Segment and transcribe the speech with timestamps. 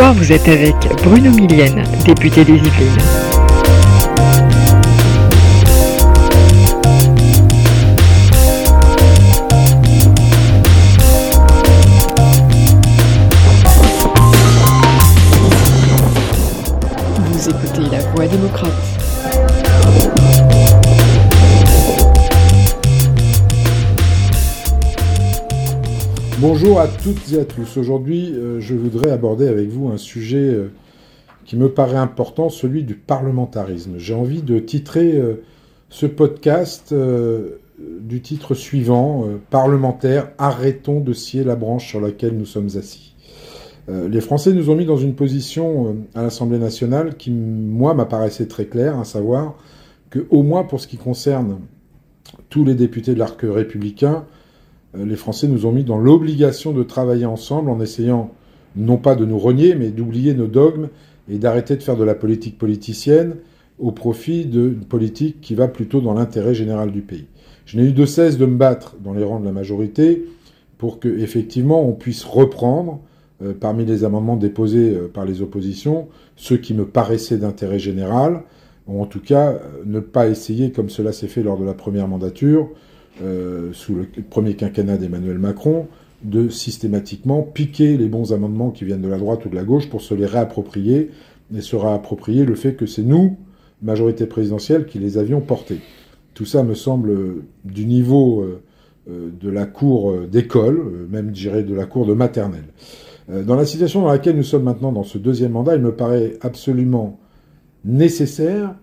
[0.00, 0.74] soir, vous êtes avec
[1.04, 3.39] Bruno Millienne, député des Yvelines.
[26.40, 27.76] Bonjour à toutes et à tous.
[27.76, 30.72] Aujourd'hui, euh, je voudrais aborder avec vous un sujet euh,
[31.44, 33.98] qui me paraît important, celui du parlementarisme.
[33.98, 35.42] J'ai envie de titrer euh,
[35.90, 36.94] ce podcast
[37.78, 43.14] du titre suivant, Parlementaire, arrêtons de scier la branche sur laquelle nous sommes assis.
[43.88, 48.66] les Français nous ont mis dans une position à l'Assemblée nationale qui, moi, m'apparaissait très
[48.66, 49.56] claire, à savoir
[50.10, 51.58] que, au moins pour ce qui concerne
[52.50, 54.24] tous les députés de l'arc républicain,
[54.94, 58.32] les Français nous ont mis dans l'obligation de travailler ensemble en essayant
[58.76, 60.88] non pas de nous renier, mais d'oublier nos dogmes
[61.28, 63.36] et d'arrêter de faire de la politique politicienne
[63.78, 67.26] au profit d'une politique qui va plutôt dans l'intérêt général du pays.
[67.66, 70.24] Je n'ai eu de cesse de me battre dans les rangs de la majorité
[70.76, 73.00] pour que, effectivement, on puisse reprendre,
[73.42, 78.42] euh, parmi les amendements déposés euh, par les oppositions, ceux qui me paraissaient d'intérêt général,
[78.86, 82.08] ou en tout cas ne pas essayer, comme cela s'est fait lors de la première
[82.08, 82.68] mandature,
[83.22, 85.86] euh, sous le premier quinquennat d'Emmanuel Macron,
[86.22, 89.88] de systématiquement piquer les bons amendements qui viennent de la droite ou de la gauche
[89.88, 91.10] pour se les réapproprier
[91.54, 93.36] et se réapproprier le fait que c'est nous,
[93.82, 95.80] majorité présidentielle, qui les avions portés.
[96.34, 98.62] Tout ça me semble du niveau euh,
[99.10, 102.68] euh, de la cour d'école, même dirais de la cour de maternelle.
[103.28, 106.36] Dans la situation dans laquelle nous sommes maintenant dans ce deuxième mandat, il me paraît
[106.40, 107.20] absolument
[107.84, 108.74] nécessaire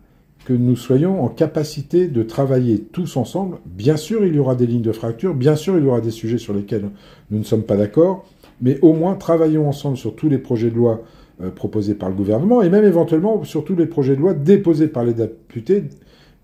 [0.48, 3.58] que nous soyons en capacité de travailler tous ensemble.
[3.66, 6.10] Bien sûr, il y aura des lignes de fracture, bien sûr, il y aura des
[6.10, 6.90] sujets sur lesquels
[7.32, 8.24] nous ne sommes pas d'accord,
[8.62, 11.02] mais au moins travaillons ensemble sur tous les projets de loi
[11.42, 14.88] euh, proposés par le gouvernement et même éventuellement sur tous les projets de loi déposés
[14.88, 15.84] par les députés,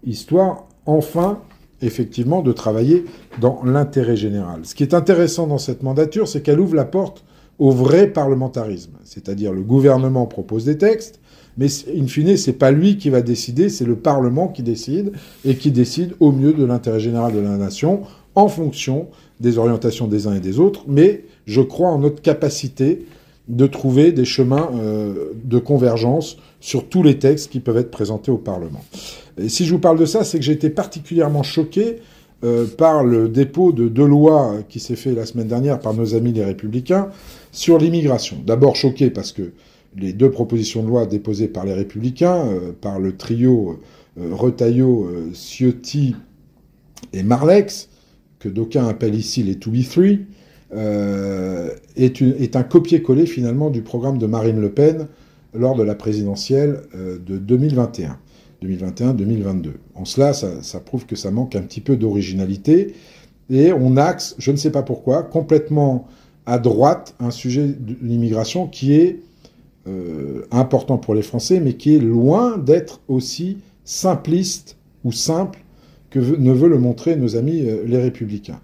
[0.05, 1.39] histoire enfin
[1.81, 3.05] effectivement de travailler
[3.39, 4.65] dans l'intérêt général.
[4.65, 7.23] Ce qui est intéressant dans cette mandature, c'est qu'elle ouvre la porte
[7.57, 11.21] au vrai parlementarisme, c'est-à-dire le gouvernement propose des textes,
[11.57, 15.11] mais in fine, c'est pas lui qui va décider, c'est le Parlement qui décide
[15.45, 18.01] et qui décide au mieux de l'intérêt général de la nation
[18.35, 19.07] en fonction
[19.39, 20.83] des orientations des uns et des autres.
[20.87, 23.05] Mais je crois en notre capacité
[23.47, 28.31] de trouver des chemins euh, de convergence sur tous les textes qui peuvent être présentés
[28.31, 28.83] au Parlement.
[29.47, 31.97] Si je vous parle de ça, c'est que j'ai été particulièrement choqué
[32.43, 36.15] euh, par le dépôt de deux lois qui s'est fait la semaine dernière par nos
[36.15, 37.09] amis les Républicains
[37.51, 38.37] sur l'immigration.
[38.45, 39.51] D'abord choqué parce que
[39.97, 43.79] les deux propositions de loi déposées par les Républicains, euh, par le trio
[44.19, 46.15] euh, euh, Ciotti
[47.13, 47.89] et Marlex,
[48.39, 50.19] que d'aucuns appellent ici les 2B3,
[51.95, 55.07] est, est, un copier-coller finalement du programme de Marine Le Pen
[55.53, 58.17] lors de la présidentielle de 2021.
[58.63, 59.73] 2021-2022.
[59.93, 62.95] En cela, ça, prouve que ça manque un petit peu d'originalité.
[63.51, 66.07] Et on axe, je ne sais pas pourquoi, complètement
[66.45, 69.19] à droite un sujet de l'immigration qui est
[69.87, 75.59] euh, important pour les Français, mais qui est loin d'être aussi simpliste ou simple
[76.09, 78.61] que ne veut le montrer nos amis euh, les républicains.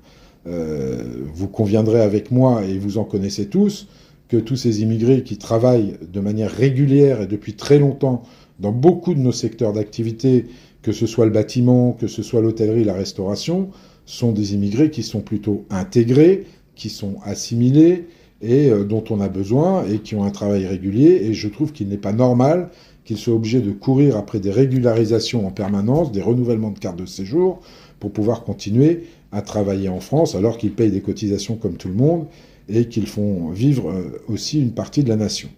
[0.48, 1.04] Euh,
[1.34, 3.88] vous conviendrez avec moi, et vous en connaissez tous,
[4.30, 8.24] que tous ces immigrés qui travaillent de manière régulière et depuis très longtemps
[8.60, 10.46] dans beaucoup de nos secteurs d'activité,
[10.82, 13.70] que ce soit le bâtiment, que ce soit l'hôtellerie, la restauration,
[14.06, 18.08] sont des immigrés qui sont plutôt intégrés, qui sont assimilés,
[18.42, 21.22] et euh, dont on a besoin et qui ont un travail régulier.
[21.24, 22.70] Et je trouve qu'il n'est pas normal
[23.06, 27.06] qu'ils soient obligés de courir après des régularisations en permanence, des renouvellements de cartes de
[27.06, 27.60] séjour
[28.00, 31.96] pour pouvoir continuer à travailler en France alors qu'ils payent des cotisations comme tout le
[31.96, 32.28] monde
[32.68, 35.50] et qu'ils font vivre euh, aussi une partie de la nation.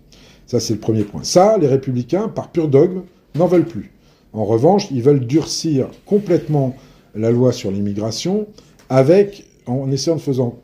[0.48, 1.24] Ça, c'est le premier point.
[1.24, 3.02] Ça, les républicains, par pur dogme,
[3.36, 3.92] n'en veulent plus.
[4.34, 6.76] En revanche, ils veulent durcir complètement
[7.16, 8.48] la loi sur l'immigration
[8.90, 10.18] avec en essayant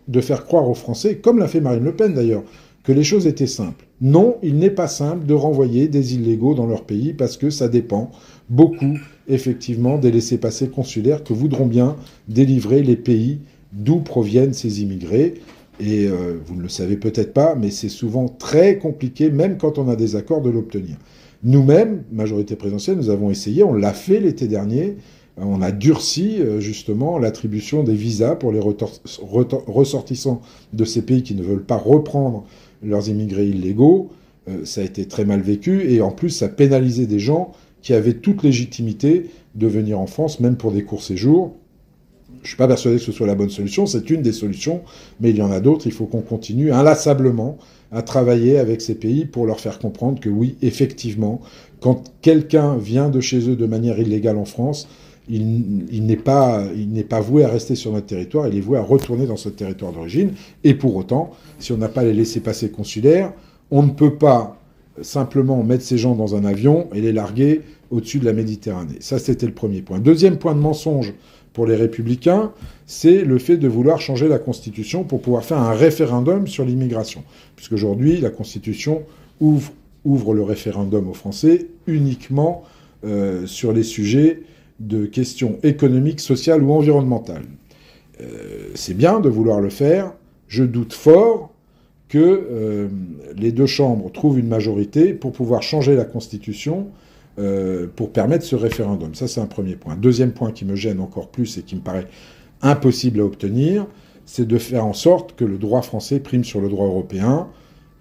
[0.07, 2.43] de, faire croire aux Français, comme l'a fait Marine Le Pen d'ailleurs,
[2.83, 3.85] que les choses étaient simples.
[4.01, 7.67] Non, il n'est pas simple de renvoyer des illégaux dans leur pays parce que ça
[7.67, 8.11] dépend
[8.49, 8.97] beaucoup,
[9.27, 11.95] effectivement, des laissés-passer consulaires que voudront bien
[12.27, 13.39] délivrer les pays
[13.73, 15.35] d'où proviennent ces immigrés.
[15.79, 19.77] Et euh, vous ne le savez peut-être pas, mais c'est souvent très compliqué, même quand
[19.77, 20.95] on a des accords, de l'obtenir.
[21.43, 24.97] Nous-mêmes, majorité présidentielle, nous avons essayé, on l'a fait l'été dernier,
[25.37, 30.41] on a durci euh, justement l'attribution des visas pour les ressortissants
[30.73, 32.45] de ces pays qui ne veulent pas reprendre
[32.83, 34.09] leurs immigrés illégaux.
[34.47, 37.51] Euh, ça a été très mal vécu et en plus ça pénalisait des gens
[37.81, 41.55] qui avaient toute légitimité de venir en France, même pour des courts séjours.
[42.41, 44.81] Je ne suis pas persuadé que ce soit la bonne solution, c'est une des solutions,
[45.19, 45.85] mais il y en a d'autres.
[45.85, 47.57] Il faut qu'on continue inlassablement
[47.91, 51.41] à travailler avec ces pays pour leur faire comprendre que oui, effectivement,
[51.79, 54.87] quand quelqu'un vient de chez eux de manière illégale en France,
[55.29, 56.63] il, n'est pas,
[57.09, 59.91] pas voué à rester sur notre territoire, il est voué à retourner dans ce territoire
[59.91, 60.31] d'origine.
[60.63, 63.33] Et pour autant, si on n'a pas les laissés-passer consulaires,
[63.69, 64.57] on ne peut pas
[65.01, 68.97] simplement mettre ces gens dans un avion et les larguer au-dessus de la Méditerranée.
[68.99, 69.99] Ça, c'était le premier point.
[69.99, 71.13] Deuxième point de mensonge
[71.53, 72.51] pour les républicains,
[72.85, 77.23] c'est le fait de vouloir changer la Constitution pour pouvoir faire un référendum sur l'immigration.
[77.55, 79.03] Puisqu'aujourd'hui, la Constitution
[79.39, 79.71] ouvre,
[80.07, 82.63] ouvre, le référendum aux Français uniquement
[83.05, 84.41] euh, sur les sujets
[84.79, 87.45] de questions économiques, sociales ou environnementales.
[88.21, 90.13] Euh, c'est bien de vouloir le faire.
[90.47, 91.53] Je doute fort
[92.09, 92.87] que euh,
[93.35, 96.87] les deux chambres trouvent une majorité pour pouvoir changer la Constitution
[97.95, 99.13] pour permettre ce référendum.
[99.13, 99.95] Ça, c'est un premier point.
[99.95, 102.07] Deuxième point qui me gêne encore plus et qui me paraît
[102.63, 103.85] impossible à obtenir,
[104.25, 107.47] c'est de faire en sorte que le droit français prime sur le droit européen.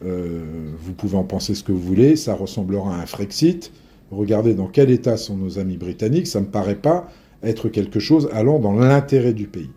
[0.02, 3.72] Vous pouvez en penser ce que vous voulez, ça ressemblera à un Frexit.
[4.10, 7.10] Regardez dans quel état sont nos amis britanniques, ça ne me paraît pas
[7.42, 9.70] être quelque chose allant dans l'intérêt du pays.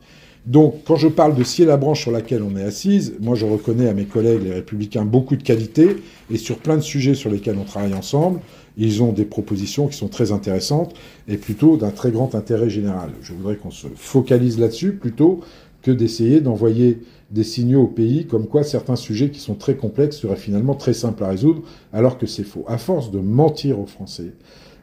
[0.46, 3.46] Donc, quand je parle de scier la branche sur laquelle on est assise, moi je
[3.46, 5.98] reconnais à mes collègues les républicains beaucoup de qualités,
[6.32, 8.40] et sur plein de sujets sur lesquels on travaille ensemble,
[8.78, 10.96] ils ont des propositions qui sont très intéressantes
[11.28, 13.12] et plutôt d'un très grand intérêt général.
[13.22, 15.42] Je voudrais qu'on se focalise là-dessus plutôt
[15.82, 17.00] que d'essayer d'envoyer
[17.32, 20.94] des signaux au pays comme quoi certains sujets qui sont très complexes seraient finalement très
[20.94, 21.62] simples à résoudre,
[21.94, 22.66] alors que c'est faux.
[22.68, 24.34] À force de mentir aux Français,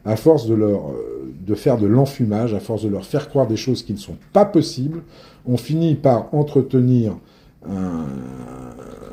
[0.05, 3.47] à force de leur euh, de faire de l'enfumage, à force de leur faire croire
[3.47, 5.03] des choses qui ne sont pas possibles,
[5.45, 7.17] on finit par entretenir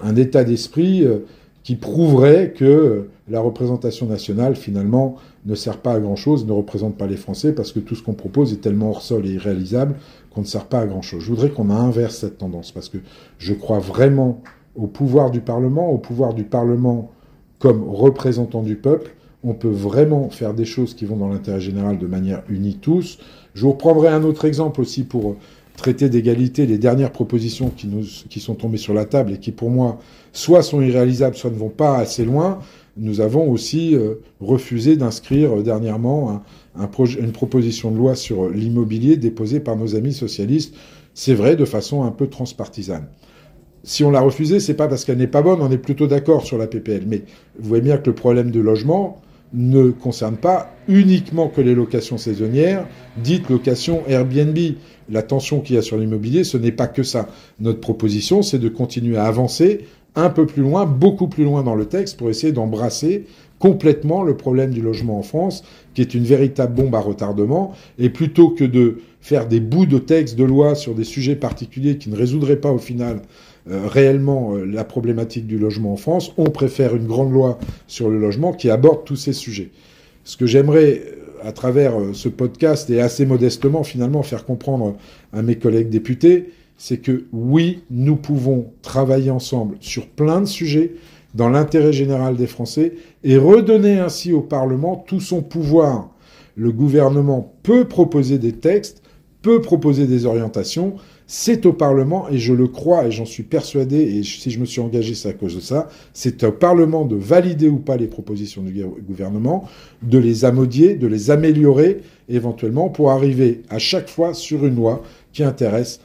[0.03, 1.19] un, état d'esprit euh,
[1.65, 5.17] qui prouverait que la représentation nationale, finalement,
[5.47, 8.13] ne sert pas à grand-chose, ne représente pas les Français, parce que tout ce qu'on
[8.13, 9.97] propose est tellement hors sol et irréalisable
[10.33, 11.23] qu'on ne sert pas à grand-chose.
[11.23, 12.99] Je voudrais qu'on inverse cette tendance, parce que
[13.39, 14.43] je crois vraiment
[14.77, 17.11] au pouvoir du Parlement, au pouvoir du Parlement
[17.59, 19.15] comme représentant du peuple.
[19.43, 23.19] On peut vraiment faire des choses qui vont dans l'intérêt général de manière unie tous.
[23.55, 25.37] Je vous reprendrai un autre exemple aussi pour
[25.77, 29.53] traiter d'égalité les dernières propositions qui, nous, qui sont tombées sur la table et qui,
[29.53, 29.99] pour moi,
[30.33, 32.61] soit sont irréalisables, soit ne vont pas assez loin.
[32.97, 36.43] Nous avons aussi euh, refusé d'inscrire euh, dernièrement
[36.77, 36.89] un,
[37.19, 40.75] une proposition de loi sur l'immobilier déposée par nos amis socialistes,
[41.13, 43.07] c'est vrai, de façon un peu transpartisane.
[43.83, 46.45] Si on l'a refusée, c'est pas parce qu'elle n'est pas bonne, on est plutôt d'accord
[46.45, 47.05] sur la PPL.
[47.07, 47.23] Mais
[47.59, 49.21] vous voyez bien que le problème de logement,
[49.55, 52.87] ne concerne pas uniquement que les locations saisonnières,
[53.17, 54.59] dites locations Airbnb.
[55.11, 57.29] La tension qu'il y a sur l'immobilier, ce n'est pas que ça.
[57.61, 59.87] Notre proposition, c'est de continuer à avancer
[60.17, 63.27] un peu plus loin, beaucoup plus loin dans le texte, pour essayer d'embrasser
[63.59, 65.65] complètement le problème du logement en France,
[65.95, 69.99] qui est une véritable bombe à retardement, et plutôt que de faire des bouts de
[69.99, 73.23] texte de loi sur des sujets particuliers qui ne résoudraient pas au final
[73.67, 78.19] réellement euh, la problématique du logement en France, on préfère une grande loi sur le
[78.19, 79.71] logement qui aborde tous ces sujets.
[80.25, 84.97] Ce que j'aimerais, euh, à travers ce podcast, et assez modestement finalement faire comprendre
[85.33, 90.95] à mes collègues députés, c'est que oui, nous pouvons travailler ensemble sur plein de sujets
[91.35, 96.11] dans l'intérêt général des Français et redonner ainsi au Parlement tout son pouvoir.
[96.57, 99.03] Le gouvernement peut proposer des textes,
[99.43, 100.95] peut proposer des orientations,
[101.27, 104.67] c'est au Parlement, et je le crois, et j'en suis persuadé, et si je me
[104.67, 108.09] suis engagé, c'est à cause de ça, c'est au Parlement de valider ou pas les
[108.09, 109.67] propositions du gouvernement,
[110.03, 115.03] de les amodier, de les améliorer éventuellement pour arriver à chaque fois sur une loi
[115.33, 116.01] qui intéresse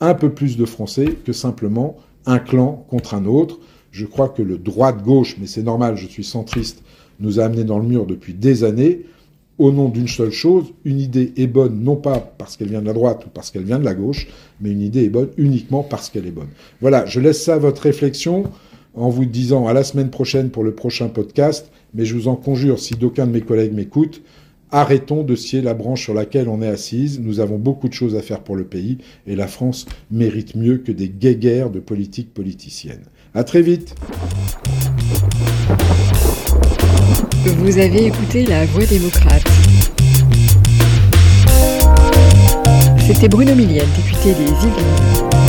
[0.00, 3.60] un peu plus de Français que simplement un clan contre un autre.
[3.90, 6.82] Je crois que le droit-gauche, mais c'est normal, je suis centriste,
[7.20, 9.02] nous a amené dans le mur depuis des années
[9.62, 12.86] au nom d'une seule chose, une idée est bonne non pas parce qu'elle vient de
[12.86, 14.26] la droite ou parce qu'elle vient de la gauche,
[14.60, 16.48] mais une idée est bonne uniquement parce qu'elle est bonne.
[16.80, 18.42] Voilà, je laisse ça à votre réflexion
[18.94, 22.34] en vous disant à la semaine prochaine pour le prochain podcast, mais je vous en
[22.34, 24.22] conjure, si d'aucun de mes collègues m'écoute,
[24.72, 27.20] arrêtons de scier la branche sur laquelle on est assise.
[27.20, 30.78] Nous avons beaucoup de choses à faire pour le pays et la France mérite mieux
[30.78, 33.04] que des guéguerres de politique politicienne.
[33.32, 33.94] À très vite.
[37.44, 39.42] Vous avez écouté La Voix démocrate.
[43.04, 45.41] C'était Bruno Millienne, député des Yvelines.